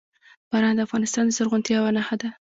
[0.51, 2.29] باران د افغانستان د زرغونتیا یوه نښه ده.